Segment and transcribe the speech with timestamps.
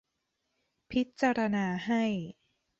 [0.91, 2.03] พิจารณาให้